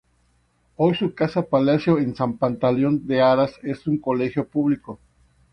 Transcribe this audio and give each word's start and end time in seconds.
Hoy 0.77 0.95
su 0.95 1.13
casa 1.13 1.43
palacio 1.43 1.99
en 1.99 2.15
San 2.15 2.39
Pantaleón 2.39 3.05
de 3.05 3.21
Aras 3.21 3.53
es 3.61 3.85
un 3.85 3.99
colegio 3.99 4.47
público. 4.47 4.99